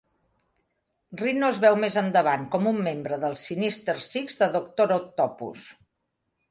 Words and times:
Rhino 1.21 1.49
és 1.55 1.59
veu 1.67 1.77
més 1.83 1.97
endavant 2.03 2.47
com 2.57 2.71
un 2.73 2.81
membre 2.89 3.21
dels 3.27 3.47
Sinister 3.51 3.97
Six 4.09 4.43
de 4.43 4.53
Doctor 4.59 4.97
Octopus. 5.01 5.71